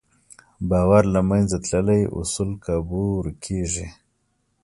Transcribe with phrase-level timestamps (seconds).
[0.69, 3.87] باور له منځه تللی، اصول کابو ورکېږي.